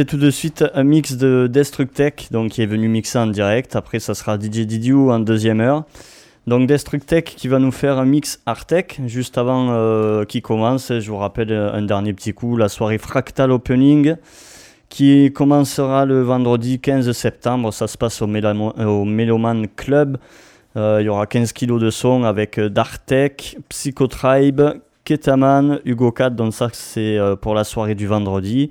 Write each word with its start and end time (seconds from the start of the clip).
C'est 0.00 0.06
tout 0.06 0.16
de 0.16 0.30
suite 0.30 0.64
un 0.72 0.82
mix 0.82 1.18
de 1.18 1.46
Destructech, 1.46 2.28
donc 2.30 2.52
qui 2.52 2.62
est 2.62 2.66
venu 2.66 2.88
mixer 2.88 3.18
en 3.18 3.26
direct. 3.26 3.76
Après, 3.76 3.98
ça 3.98 4.14
sera 4.14 4.38
DJ 4.38 4.60
Didiou 4.60 5.10
en 5.10 5.18
deuxième 5.18 5.60
heure. 5.60 5.84
Donc 6.46 6.66
Destructech 6.66 7.34
qui 7.36 7.48
va 7.48 7.58
nous 7.58 7.70
faire 7.70 7.98
un 7.98 8.06
mix 8.06 8.40
Artec 8.46 8.98
juste 9.04 9.36
avant 9.36 9.66
euh, 9.68 10.24
qu'il 10.24 10.40
commence. 10.40 10.90
Je 10.90 11.10
vous 11.10 11.18
rappelle 11.18 11.52
un 11.52 11.82
dernier 11.82 12.14
petit 12.14 12.32
coup, 12.32 12.56
la 12.56 12.70
soirée 12.70 12.96
Fractal 12.96 13.50
Opening 13.50 14.16
qui 14.88 15.30
commencera 15.34 16.06
le 16.06 16.22
vendredi 16.22 16.80
15 16.80 17.12
septembre. 17.12 17.70
Ça 17.70 17.86
se 17.86 17.98
passe 17.98 18.22
au, 18.22 18.26
Meloman 18.26 19.66
Club. 19.76 20.16
Euh, 20.78 21.00
il 21.02 21.04
y 21.04 21.08
aura 21.10 21.26
15 21.26 21.52
kilos 21.52 21.78
de 21.78 21.90
son 21.90 22.24
avec 22.24 22.58
Dartec, 22.58 23.58
Psychotribe, 23.68 24.62
Ketaman, 25.04 25.80
Hugo 25.84 26.10
4. 26.10 26.34
Donc 26.34 26.54
ça 26.54 26.70
c'est 26.72 27.18
pour 27.42 27.54
la 27.54 27.64
soirée 27.64 27.94
du 27.94 28.06
vendredi. 28.06 28.70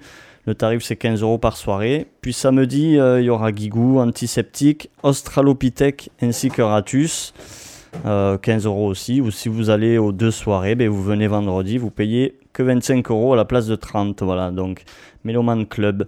Le 0.50 0.56
tarif 0.56 0.82
c'est 0.82 0.96
15 0.96 1.22
euros 1.22 1.38
par 1.38 1.56
soirée. 1.58 2.08
Puis 2.22 2.34
samedi, 2.34 2.98
euh, 2.98 3.22
il 3.22 3.26
y 3.26 3.30
aura 3.30 3.54
Gigou, 3.54 4.00
Antiseptique, 4.00 4.90
Australopithèque 5.04 6.10
ainsi 6.24 6.50
que 6.50 6.64
Ratus. 6.64 7.36
15 8.02 8.06
euh, 8.08 8.38
euros 8.66 8.88
aussi. 8.88 9.22
Ou 9.22 9.30
si 9.30 9.48
vous 9.48 9.70
allez 9.70 10.00
aux 10.00 10.12
deux 10.12 10.32
soirées, 10.32 10.74
ben, 10.74 10.90
vous 10.90 11.04
venez 11.04 11.28
vendredi, 11.28 11.78
vous 11.78 11.92
payez 11.92 12.40
que 12.52 12.64
25 12.64 13.12
euros 13.12 13.34
à 13.34 13.36
la 13.36 13.46
place 13.46 13.68
de 13.68 13.76
30. 13.76 14.24
Voilà, 14.24 14.50
donc 14.50 14.86
Meloman 15.24 15.68
Club. 15.68 16.08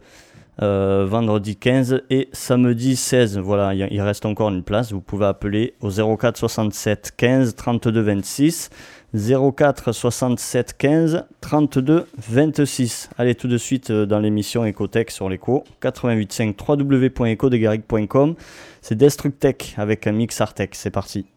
Euh, 0.62 1.06
vendredi 1.08 1.56
15 1.56 2.02
et 2.10 2.28
samedi 2.34 2.96
16. 2.96 3.38
Voilà, 3.38 3.76
il 3.76 4.02
reste 4.02 4.26
encore 4.26 4.50
une 4.50 4.64
place. 4.64 4.92
Vous 4.92 5.02
pouvez 5.02 5.28
appeler 5.28 5.76
au 5.82 5.90
04 5.90 6.38
67 6.38 7.14
15 7.16 7.56
32 7.56 8.02
26. 8.02 8.70
04 9.14 9.92
67 9.92 10.78
15 10.78 11.26
32 11.42 12.08
26. 12.18 13.10
Allez 13.18 13.36
tout 13.36 13.48
de 13.48 13.58
suite 13.58 13.92
euh, 13.92 14.06
dans 14.06 14.20
l'émission 14.20 14.66
Ecotech 14.66 15.12
sur 15.12 15.30
l'écho 15.30 15.64
88.5 15.82 16.56
www.ecodegaric.com. 16.68 18.36
C'est 18.82 18.96
Destructech 18.96 19.76
avec 19.78 20.08
un 20.08 20.12
mix 20.14 20.40
Artec. 20.40 20.76
C'est 20.76 20.92
parti. 20.92 21.31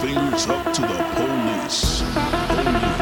Fingers 0.00 0.46
up 0.48 0.72
to 0.74 0.82
the. 0.82 1.04
Police. 1.14 2.02
Police. 2.48 2.93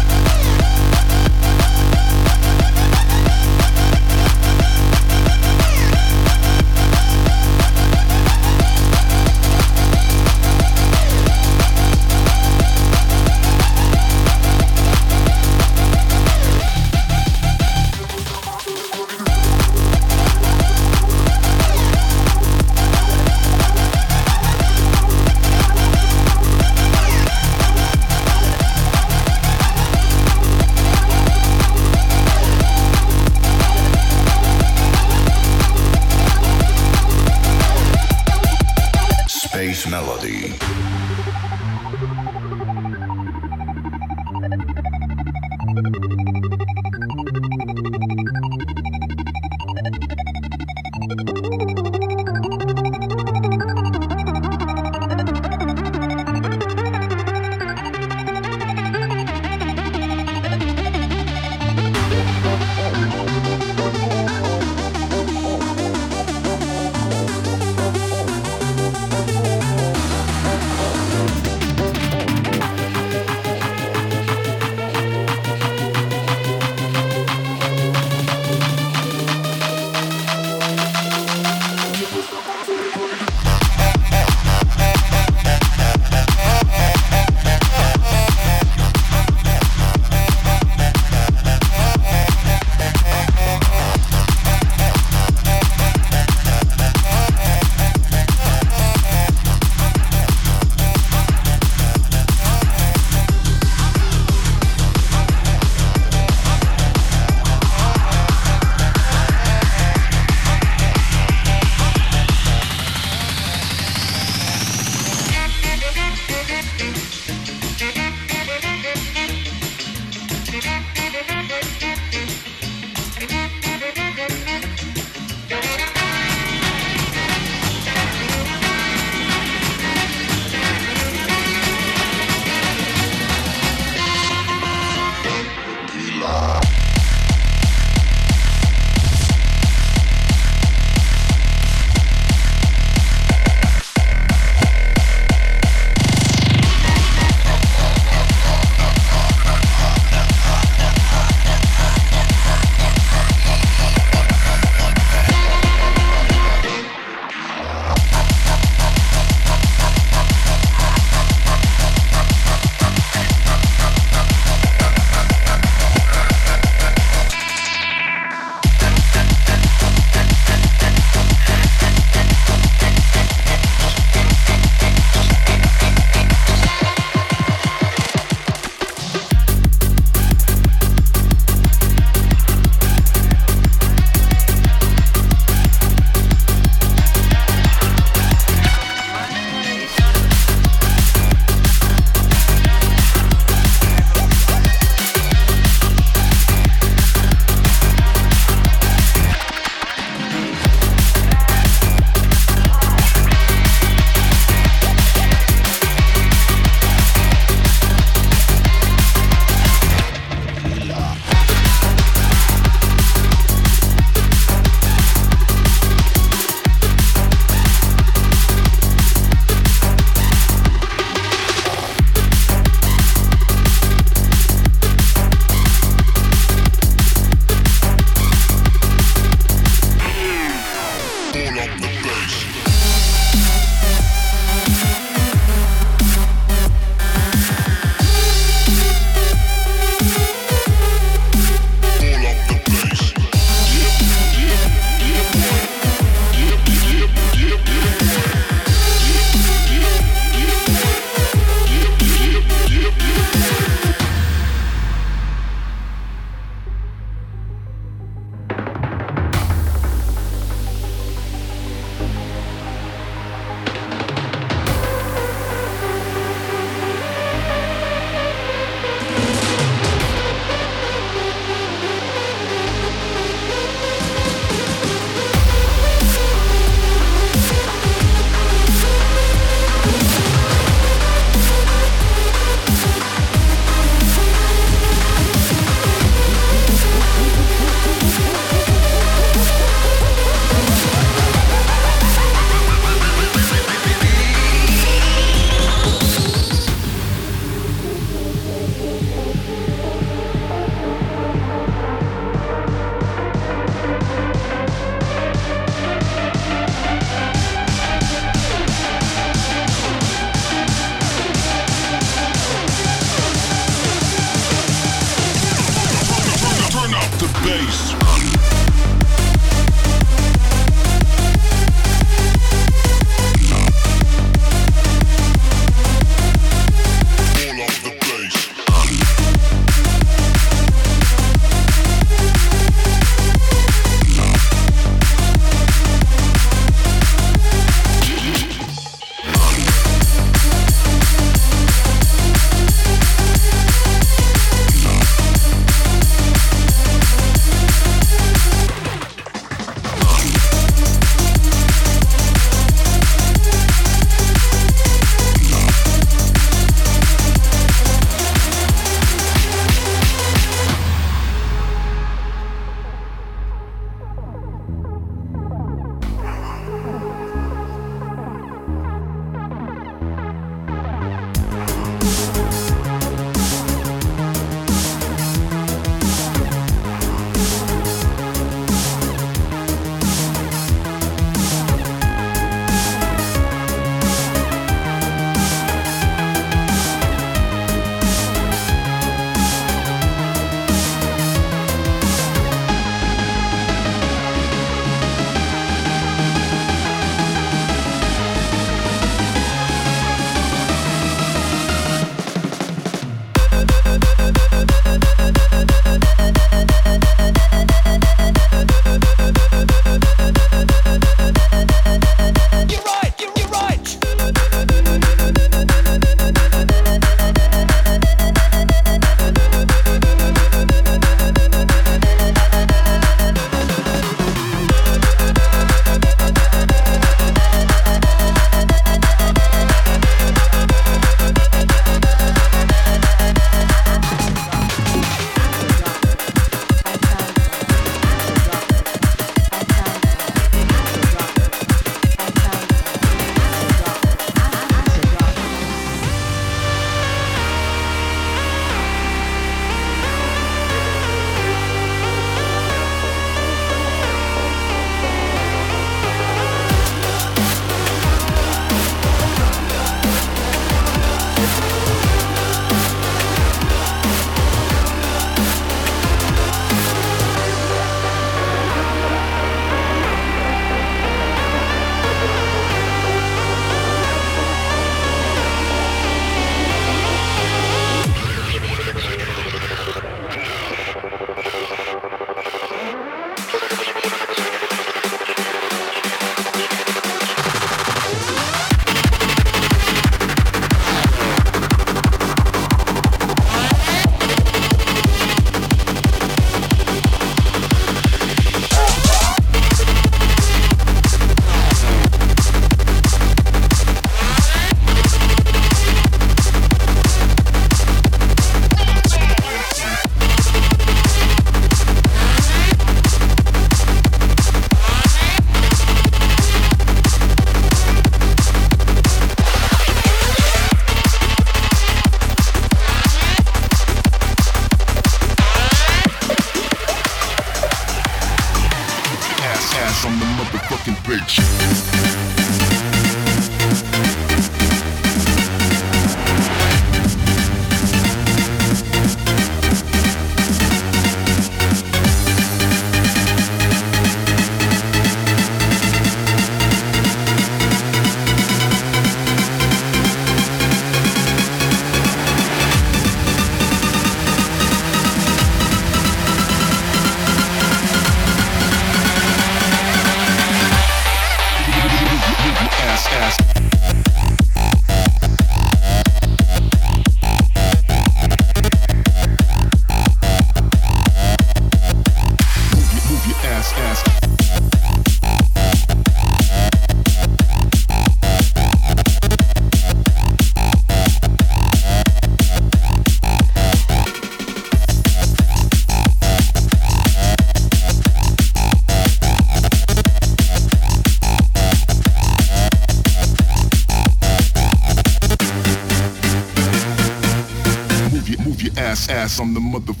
Ass, 599.31 599.39
on 599.39 599.53
the 599.53 599.59
motherfucking 599.59 600.00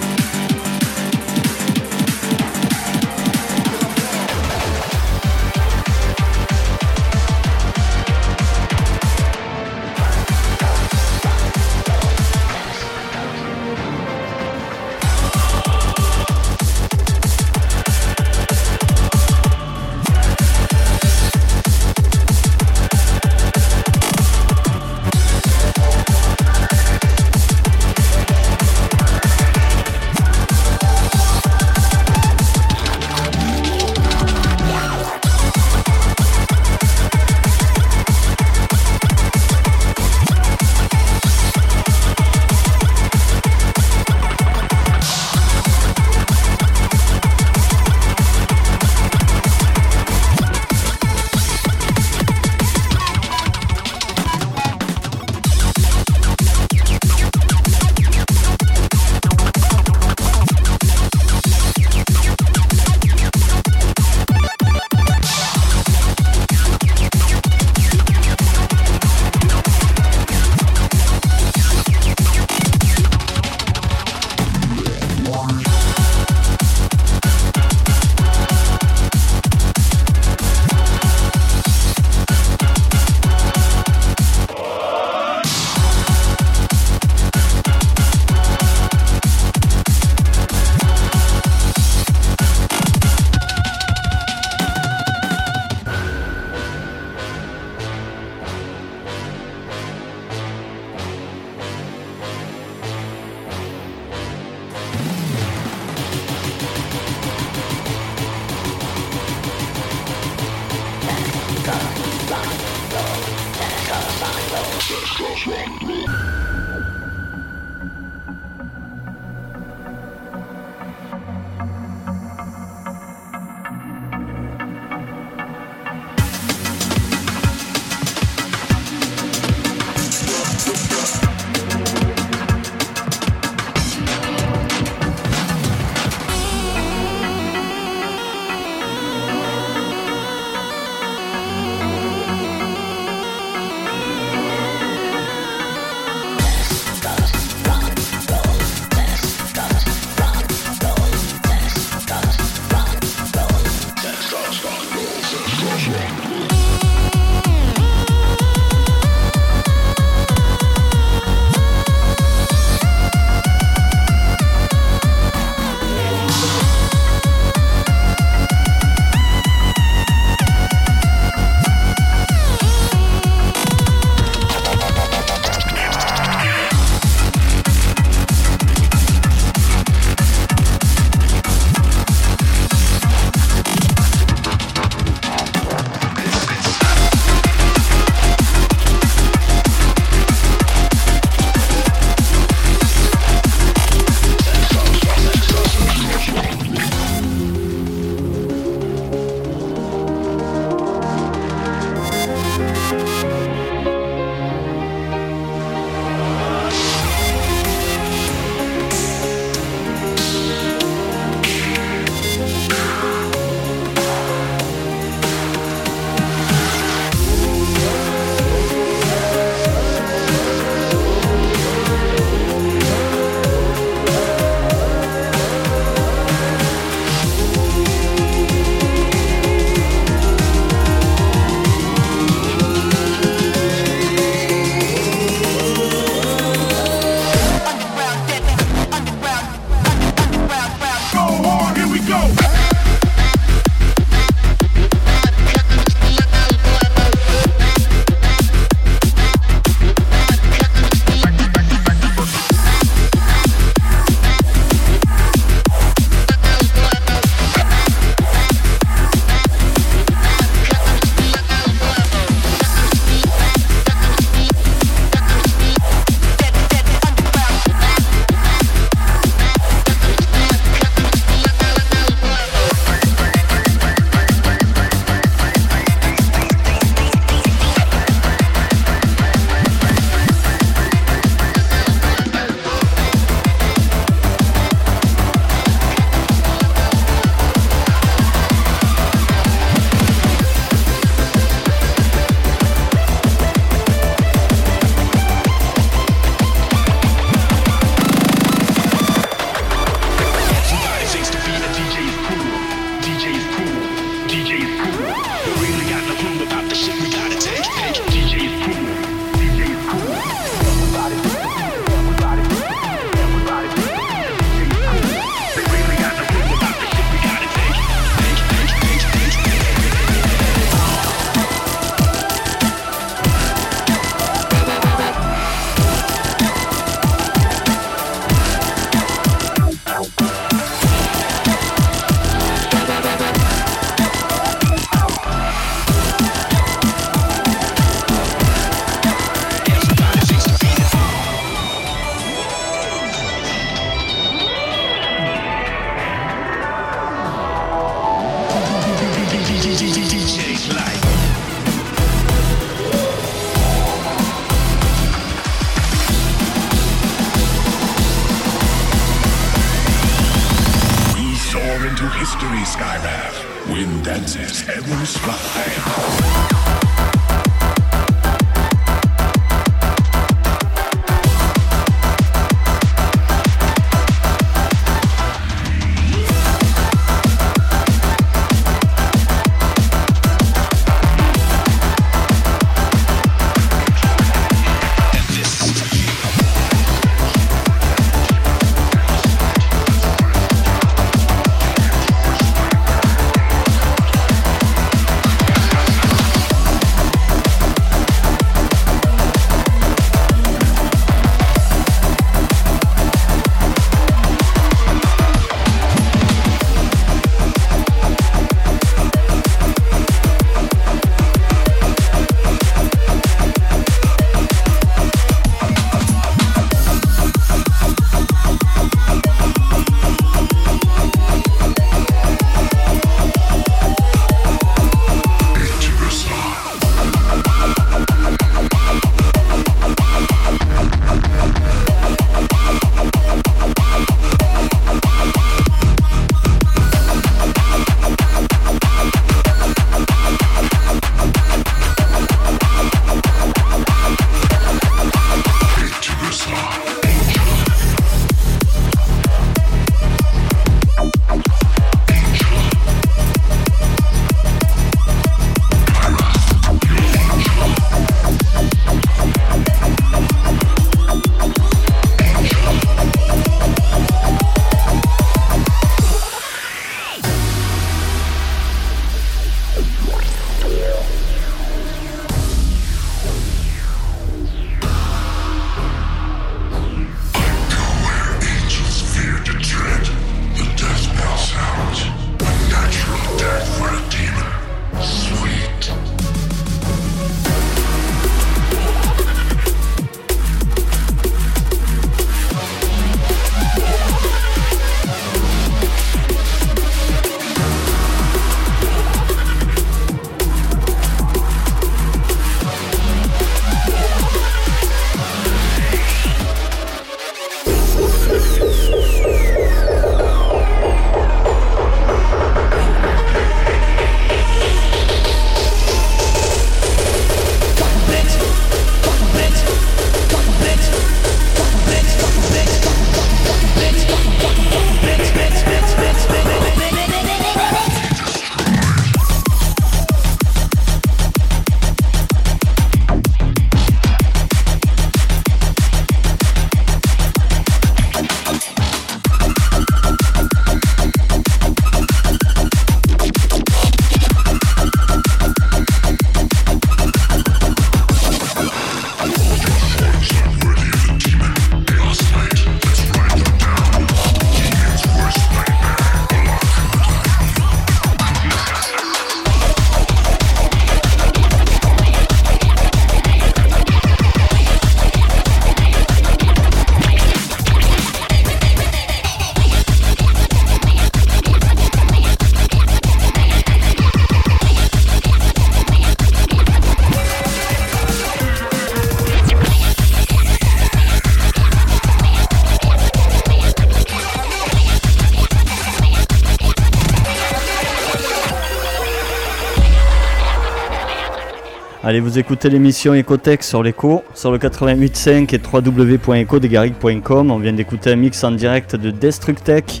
Allez, 592.14 592.20
vous 592.20 592.38
écoutez 592.38 592.70
l'émission 592.70 593.12
Ecotech 593.12 593.64
sur 593.64 593.82
l'écho, 593.82 594.22
sur 594.36 594.52
le 594.52 594.58
88.5 594.58 595.52
et 595.52 595.60
www.ecodegaric.com. 595.60 597.50
On 597.50 597.58
vient 597.58 597.72
d'écouter 597.72 598.12
un 598.12 598.14
mix 598.14 598.44
en 598.44 598.52
direct 598.52 598.94
de 598.94 599.10
Destructech. 599.10 600.00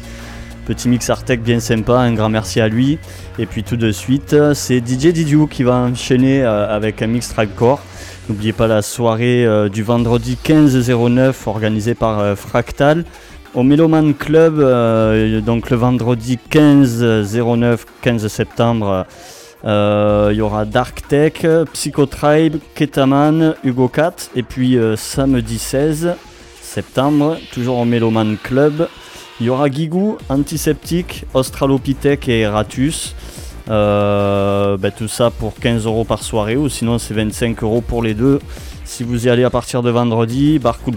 Petit 0.64 0.88
mix 0.88 1.10
Artec 1.10 1.42
bien 1.42 1.58
sympa, 1.58 1.94
un 1.94 2.14
grand 2.14 2.28
merci 2.28 2.60
à 2.60 2.68
lui. 2.68 3.00
Et 3.40 3.46
puis 3.46 3.64
tout 3.64 3.76
de 3.76 3.90
suite, 3.90 4.36
c'est 4.54 4.78
DJ 4.78 5.08
Didiou 5.08 5.48
qui 5.48 5.64
va 5.64 5.74
enchaîner 5.74 6.44
euh, 6.44 6.72
avec 6.72 7.02
un 7.02 7.08
mix 7.08 7.30
trackcore. 7.30 7.80
N'oubliez 8.28 8.52
pas 8.52 8.68
la 8.68 8.82
soirée 8.82 9.44
euh, 9.44 9.68
du 9.68 9.82
vendredi 9.82 10.38
15-09 10.40 11.34
organisée 11.46 11.96
par 11.96 12.20
euh, 12.20 12.36
Fractal 12.36 13.04
au 13.54 13.64
Meloman 13.64 14.14
Club, 14.14 14.60
donc 15.44 15.70
le 15.70 15.76
vendredi 15.76 16.38
15-09, 16.48 17.78
15 18.02 18.28
septembre. 18.28 19.04
Euh, 19.64 20.30
Il 20.32 20.36
y 20.36 20.40
aura 20.40 20.64
Dark 20.64 21.06
Tech, 21.08 21.46
Psychotribe, 21.72 22.56
Ketaman, 22.74 23.54
Hugo 23.64 23.88
Cat. 23.88 24.14
Et 24.34 24.42
puis 24.42 24.76
euh, 24.76 24.96
samedi 24.96 25.58
16 25.58 26.14
septembre, 26.60 27.38
toujours 27.52 27.78
au 27.78 27.84
Meloman 27.84 28.36
Club, 28.36 28.88
il 29.40 29.46
y 29.46 29.48
aura 29.48 29.68
Gigou, 29.68 30.18
Antiseptique, 30.28 31.24
Australopithèque 31.34 32.28
et 32.28 32.46
Ratus. 32.46 33.14
Euh, 33.70 34.76
ben, 34.76 34.92
tout 34.92 35.08
ça 35.08 35.30
pour 35.30 35.54
15 35.54 35.86
euros 35.86 36.04
par 36.04 36.22
soirée 36.22 36.56
ou 36.56 36.68
sinon 36.68 36.98
c'est 36.98 37.14
25 37.14 37.62
euros 37.62 37.80
pour 37.80 38.02
les 38.02 38.14
deux. 38.14 38.40
Si 38.84 39.02
vous 39.02 39.26
y 39.26 39.30
allez 39.30 39.44
à 39.44 39.50
partir 39.50 39.82
de 39.82 39.90
vendredi, 39.90 40.58
bar 40.58 40.78
cool, 40.80 40.94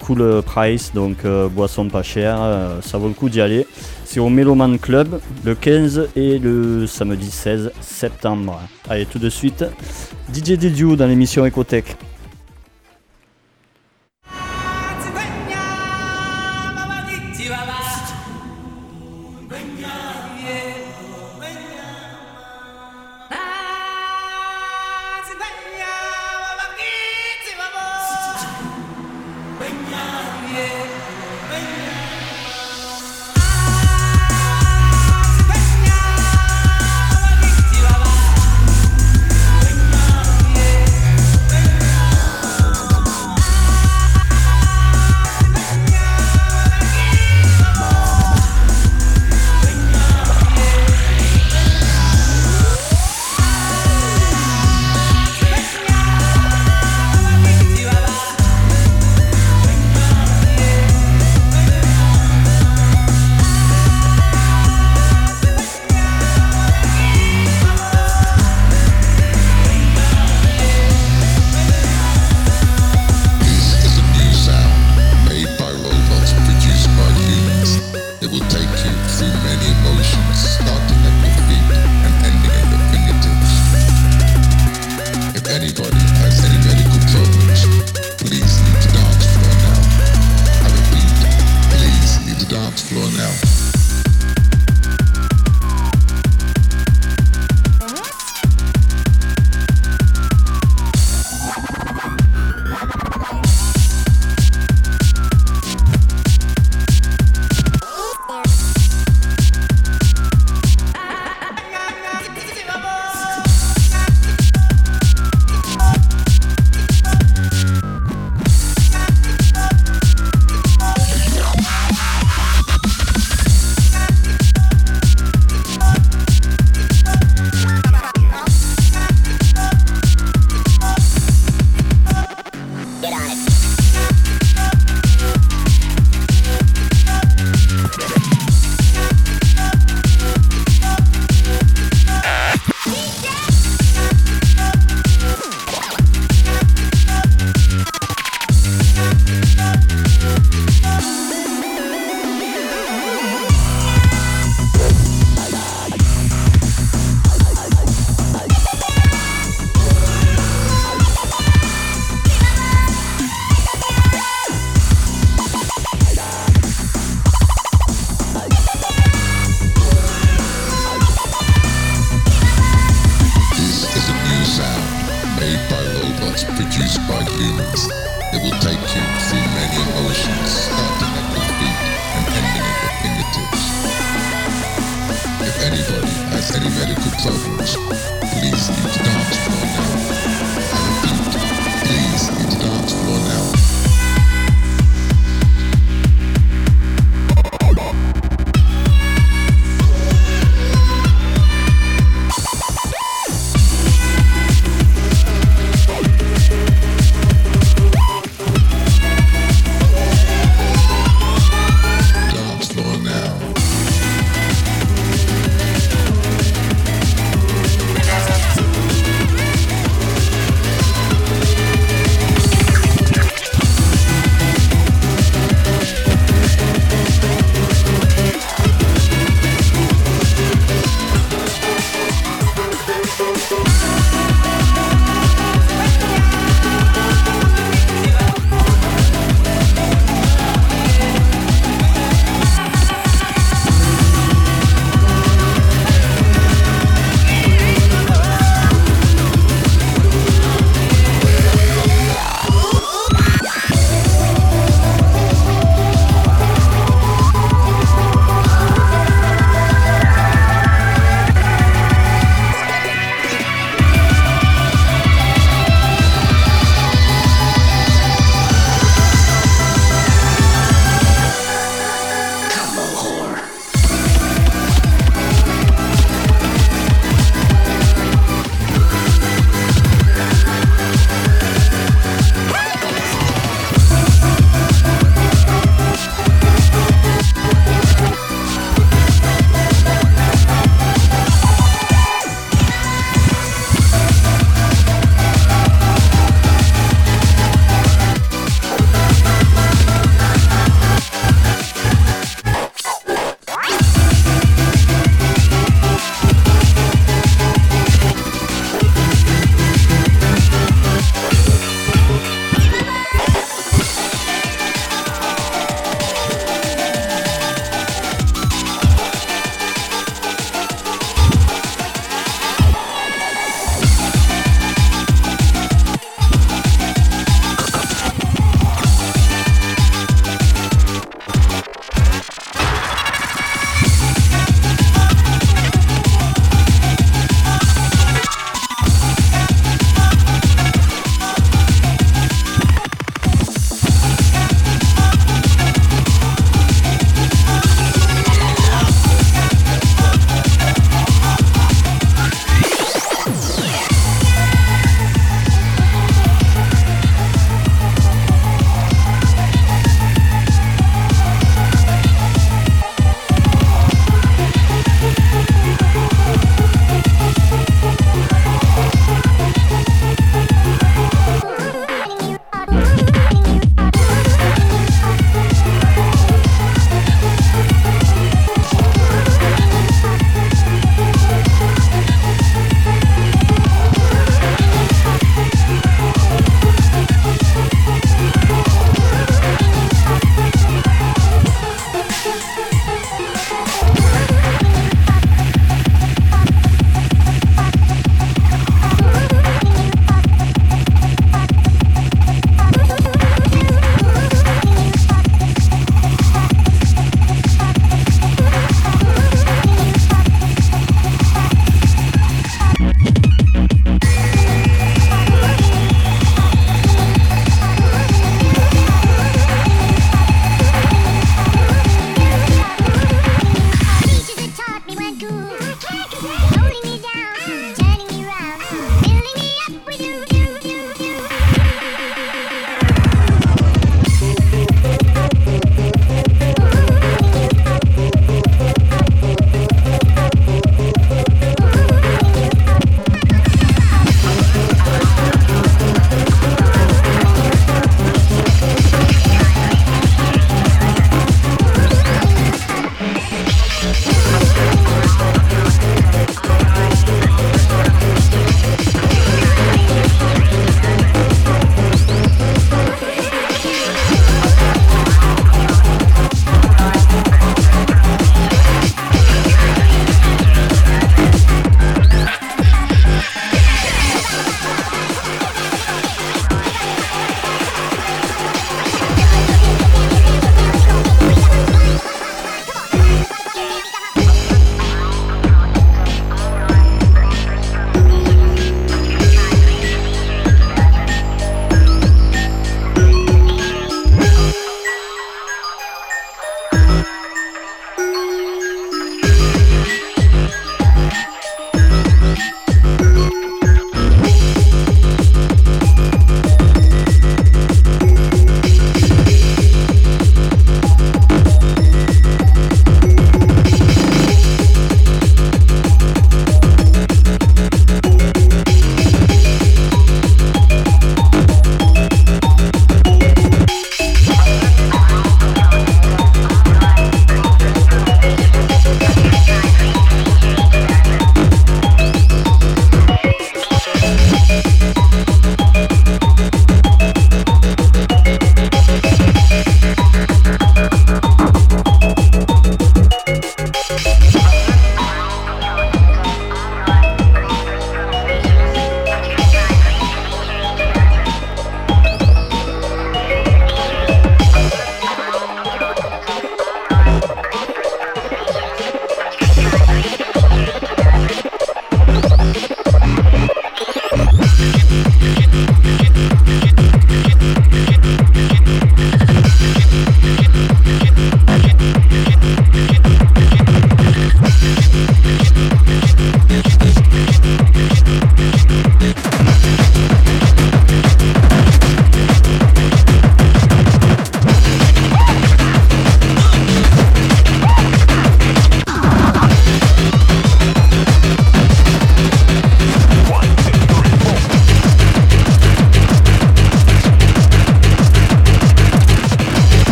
cool 0.00 0.42
price, 0.42 0.92
donc 0.94 1.24
euh, 1.24 1.48
boisson 1.48 1.88
pas 1.88 2.02
chère, 2.02 2.38
euh, 2.40 2.80
ça 2.80 2.98
vaut 2.98 3.08
le 3.08 3.14
coup 3.14 3.28
d'y 3.28 3.40
aller. 3.40 3.66
C'est 4.04 4.18
au 4.18 4.28
Meloman 4.30 4.78
Club 4.78 5.20
le 5.44 5.54
15 5.54 6.08
et 6.16 6.38
le 6.38 6.86
samedi 6.86 7.30
16 7.30 7.72
septembre. 7.80 8.60
Allez, 8.88 9.06
tout 9.06 9.18
de 9.18 9.28
suite, 9.28 9.64
DJ 10.32 10.52
Didiou 10.52 10.96
dans 10.96 11.06
l'émission 11.06 11.44
Ecotech. 11.44 11.96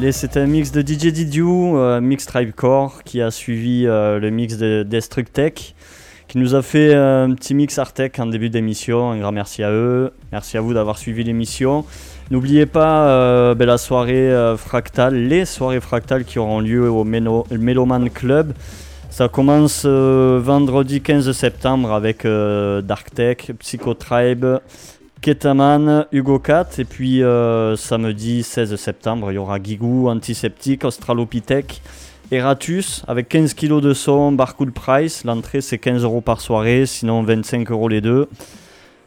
Allez, 0.00 0.12
c'était 0.12 0.40
un 0.40 0.46
mix 0.46 0.72
de 0.72 0.80
DJ 0.80 1.08
Didiou, 1.12 1.76
euh, 1.76 2.00
mix 2.00 2.24
Tribecore, 2.24 3.02
qui 3.04 3.20
a 3.20 3.30
suivi 3.30 3.84
euh, 3.86 4.18
le 4.18 4.30
mix 4.30 4.56
de 4.56 4.82
Destructech, 4.82 5.74
qui 6.26 6.38
nous 6.38 6.54
a 6.54 6.62
fait 6.62 6.94
euh, 6.94 7.26
un 7.26 7.34
petit 7.34 7.52
mix 7.52 7.78
Artec 7.78 8.18
en 8.18 8.24
début 8.24 8.48
d'émission. 8.48 9.10
Un 9.10 9.18
grand 9.18 9.30
merci 9.30 9.62
à 9.62 9.70
eux. 9.70 10.10
Merci 10.32 10.56
à 10.56 10.62
vous 10.62 10.72
d'avoir 10.72 10.96
suivi 10.96 11.22
l'émission. 11.22 11.84
N'oubliez 12.30 12.64
pas 12.64 13.54
ben, 13.54 13.66
la 13.66 13.76
soirée 13.76 14.32
fractale, 14.56 15.16
les 15.16 15.44
soirées 15.44 15.80
fractales 15.80 16.24
qui 16.24 16.38
auront 16.38 16.60
lieu 16.60 16.90
au 16.90 17.04
Melo- 17.04 17.46
Meloman 17.50 18.08
Club. 18.08 18.54
Ça 19.10 19.28
commence 19.28 19.84
vendredi 19.84 21.02
15 21.02 21.30
septembre 21.32 21.92
avec 21.92 22.22
Dark 22.24 23.12
Tech, 23.14 23.50
Psychotribe, 23.58 24.46
Ketaman, 25.20 26.06
Hugo 26.12 26.38
Cat. 26.38 26.68
Et 26.78 26.84
puis 26.84 27.22
euh, 27.22 27.76
samedi 27.76 28.42
16 28.42 28.76
septembre, 28.76 29.30
il 29.32 29.34
y 29.34 29.38
aura 29.38 29.62
Gigou, 29.62 30.08
Antiseptique, 30.08 30.84
Australopithèque, 30.84 31.82
Eratus 32.30 33.02
avec 33.06 33.28
15 33.28 33.54
kg 33.54 33.80
de 33.80 33.92
son, 33.92 34.32
Barcool 34.32 34.72
Price. 34.72 35.24
L'entrée 35.24 35.60
c'est 35.60 35.78
15 35.78 36.04
euros 36.04 36.20
par 36.20 36.40
soirée, 36.40 36.86
sinon 36.86 37.22
25 37.22 37.70
euros 37.70 37.88
les 37.88 38.00
deux. 38.00 38.28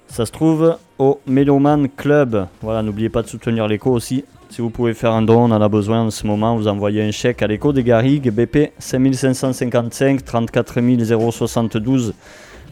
Ça 0.08 0.26
se 0.26 0.32
trouve 0.32 0.78
au 1.00 1.20
Meloman 1.26 1.90
Club. 1.90 2.48
Voilà, 2.62 2.84
n'oubliez 2.84 3.10
pas 3.10 3.24
de 3.24 3.28
soutenir 3.28 3.68
l'écho 3.68 3.92
aussi. 3.92 4.24
Si 4.50 4.62
vous 4.62 4.70
pouvez 4.70 4.94
faire 4.94 5.14
un 5.14 5.24
don, 5.24 5.46
on 5.46 5.52
en 5.52 5.62
a 5.62 5.70
besoin 5.70 6.02
en 6.02 6.12
ce 6.12 6.28
moment. 6.28 6.56
Vous 6.56 6.68
envoyez 6.68 7.02
un 7.02 7.10
chèque 7.10 7.42
à 7.42 7.48
l'écho 7.48 7.74
des 7.74 7.84
Garrigues, 7.84 8.30
BP 8.30 8.72
5555 8.78 10.24
34 10.24 11.32
072 11.32 12.14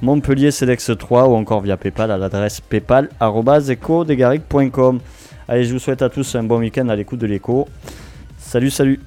Montpellier 0.02 0.52
Cedex 0.52 0.91
3 0.98 1.28
ou 1.28 1.36
encore 1.36 1.61
via 1.61 1.78
PayPal 1.78 2.10
à 2.11 2.18
l'adresse 2.18 2.60
paypal.ecodesgarrigues.com. 2.61 4.99
Allez, 5.48 5.65
je 5.65 5.73
vous 5.73 5.80
souhaite 5.80 6.02
à 6.02 6.10
tous 6.10 6.34
un 6.36 6.44
bon 6.44 6.57
week-end 6.60 6.90
à 6.90 6.95
l'écoute 6.95 7.19
de 7.19 7.28
l'écho. 7.28 7.68
Salut, 8.38 8.72
salut 8.72 8.99